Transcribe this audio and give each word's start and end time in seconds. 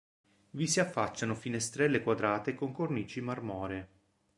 Vi 0.49 0.65
si 0.65 0.79
affacciano 0.79 1.35
finestrelle 1.35 2.01
quadrate 2.01 2.55
con 2.55 2.71
cornici 2.71 3.21
marmoree. 3.21 3.87